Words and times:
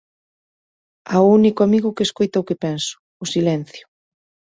Ao 1.13 1.25
único 1.37 1.61
amigo 1.67 1.93
que 1.95 2.03
escoita 2.07 2.41
o 2.41 2.47
que 2.47 2.59
penso: 2.63 2.93
o 3.23 3.25
silencio. 3.33 3.85